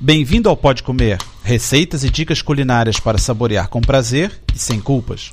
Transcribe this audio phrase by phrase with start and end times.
[0.00, 5.32] Bem-vindo ao Pode Comer, receitas e dicas culinárias para saborear com prazer e sem culpas.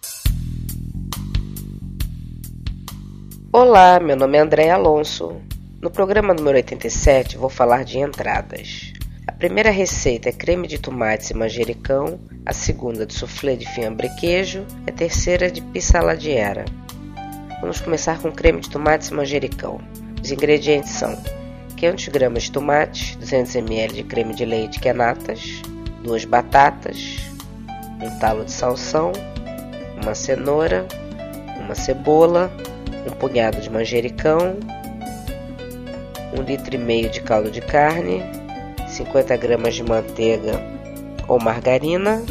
[3.53, 5.35] Olá, meu nome é André Alonso.
[5.79, 8.91] No programa número 87 vou falar de entradas.
[9.27, 14.07] A primeira receita é creme de tomates e manjericão, a segunda de soufflé de fiambre
[14.07, 16.65] e queijo e a terceira de pissaladiera.
[17.61, 19.79] Vamos começar com creme de tomates e manjericão.
[20.19, 21.15] Os ingredientes são
[21.75, 25.61] 500 gramas de tomate, 200 ml de creme de leite que é natas,
[26.03, 27.17] duas batatas,
[28.01, 29.11] um talo de salsão,
[30.01, 30.87] uma cenoura,
[31.59, 32.51] uma cebola,
[33.05, 34.57] um punhado de manjericão,
[36.37, 38.21] um litro e meio de caldo de carne,
[38.87, 40.61] 50 gramas de manteiga
[41.27, 42.23] ou margarina,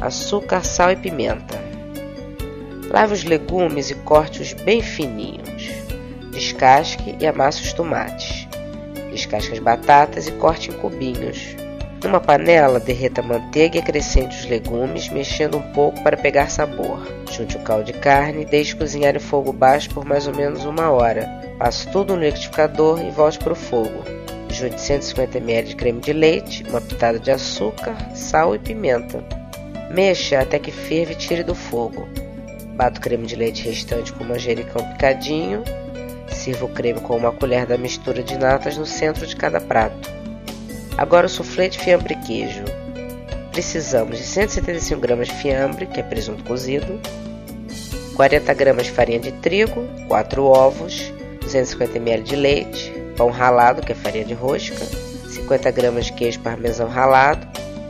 [0.00, 1.56] açúcar, sal e pimenta.
[2.90, 5.85] Lave os legumes e corte-os bem fininhos.
[6.36, 8.46] Descasque e amasse os tomates.
[9.10, 11.56] Descasque as batatas e corte em cubinhos.
[12.04, 17.00] Numa panela, derreta a manteiga e acrescente os legumes, mexendo um pouco para pegar sabor.
[17.32, 20.66] Junte o caldo de carne e deixe cozinhar em fogo baixo por mais ou menos
[20.66, 21.26] uma hora.
[21.58, 24.04] Passe tudo no liquidificador e volte para o fogo.
[24.50, 29.24] Junte 150 ml de creme de leite, uma pitada de açúcar, sal e pimenta.
[29.90, 32.06] Mexa até que ferve e tire do fogo.
[32.76, 35.64] Bata o creme de leite restante com manjericão picadinho
[36.46, 40.08] Sirva o creme com uma colher da mistura de natas no centro de cada prato.
[40.96, 42.62] Agora o soufflé de fiambre e queijo.
[43.50, 47.00] Precisamos de 175 gramas de fiambre, que é presunto cozido,
[48.14, 53.90] 40 gramas de farinha de trigo, 4 ovos, 250 ml de leite, pão ralado, que
[53.90, 54.84] é farinha de rosca,
[55.28, 57.44] 50 gramas de queijo parmesão ralado,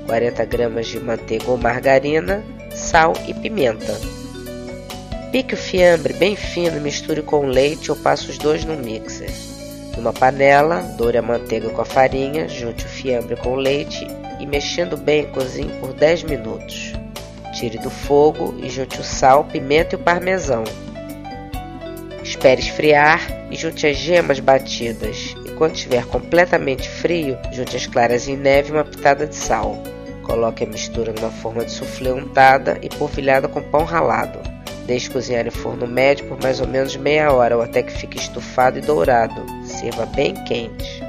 [0.06, 2.42] 40 gramas de manteiga ou margarina,
[2.74, 4.15] sal e pimenta.
[5.32, 9.30] Pique o fiambre bem fino e misture com leite ou passe os dois no mixer.
[9.96, 14.06] Numa panela, doure a manteiga com a farinha, junte o fiambre com o leite
[14.38, 16.92] e mexendo bem cozinhe por 10 minutos.
[17.54, 20.64] Tire do fogo e junte o sal, pimenta e o parmesão.
[22.22, 23.20] Espere esfriar
[23.50, 25.34] e junte as gemas batidas.
[25.46, 29.82] E quando estiver completamente frio, junte as claras em neve e uma pitada de sal.
[30.22, 34.55] Coloque a mistura numa forma de soufflé untada e polvilhada com pão ralado.
[34.86, 38.18] Deixe cozinhar em forno médio por mais ou menos meia hora ou até que fique
[38.18, 39.44] estufado e dourado.
[39.64, 41.02] Sirva bem quente.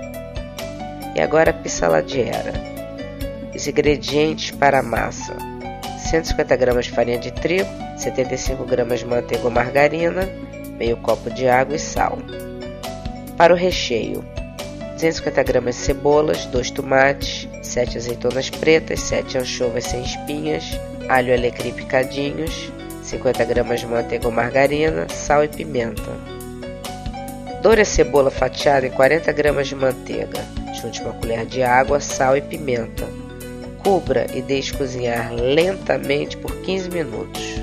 [1.16, 2.54] E agora a pissaladiera.
[3.56, 5.36] Os ingredientes para a massa:
[6.10, 10.28] 150 gramas de farinha de trigo, 75 gramas de manteiga ou margarina,
[10.78, 12.18] meio copo de água e sal.
[13.38, 14.26] Para o recheio:
[14.94, 20.66] 250 gramas de cebolas, 2 tomates, 7 azeitonas pretas, 7 anchovas sem espinhas,
[21.08, 22.72] alho alecrim picadinhos,
[23.08, 26.12] 50 gramas de manteiga ou margarina, sal e pimenta.
[27.62, 30.44] Doure a cebola fatiada em 40 gramas de manteiga.
[30.80, 33.08] Junte uma colher de água, sal e pimenta.
[33.82, 37.56] Cubra e deixe cozinhar lentamente por 15 minutos.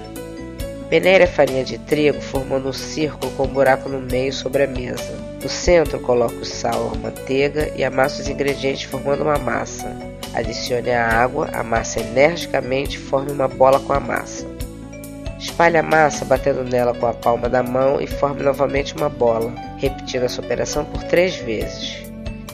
[0.88, 4.66] Peneire a farinha de trigo formando um círculo com um buraco no meio sobre a
[4.66, 5.12] mesa.
[5.42, 9.94] No centro, coloque o sal, a manteiga e amasse os ingredientes formando uma massa.
[10.32, 14.53] Adicione a água, amasse energicamente e forme uma bola com a massa.
[15.44, 19.52] Espalhe a massa batendo nela com a palma da mão e forme novamente uma bola,
[19.76, 22.02] repetindo essa operação por três vezes.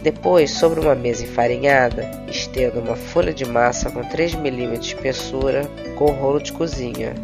[0.03, 5.71] Depois, sobre uma mesa enfarinhada, estenda uma folha de massa com 3 mm de espessura
[5.97, 7.15] com um rolo de cozinha.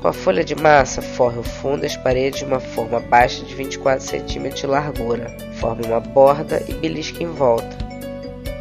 [0.00, 3.44] Com a folha de massa, forre o fundo e as paredes de uma forma baixa
[3.44, 5.26] de 24 cm de largura.
[5.54, 7.76] Forme uma borda e belisque em volta.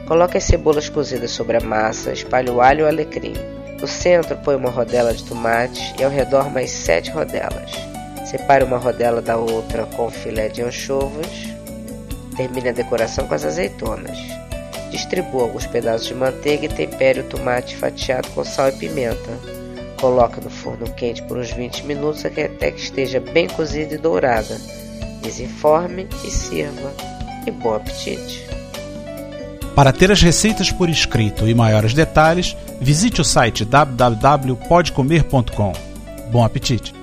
[0.08, 3.57] Coloque as cebolas cozidas sobre a massa, espalhe o alho e o alecrim.
[3.80, 7.72] No centro, põe uma rodela de tomate e ao redor mais sete rodelas.
[8.26, 11.28] Separe uma rodela da outra com filé de anchovas.
[12.36, 14.18] Termine a decoração com as azeitonas.
[14.92, 19.32] Distribua alguns pedaços de manteiga e tempere o tomate fatiado com sal e pimenta.
[20.02, 24.58] Coloque no forno quente por uns 20 minutos até que esteja bem cozida e dourada.
[25.22, 26.92] Desenforme e sirva.
[27.46, 28.46] E bom apetite!
[29.78, 35.74] Para ter as receitas por escrito e maiores detalhes, visite o site www.podcomer.com.
[36.32, 36.97] Bom apetite!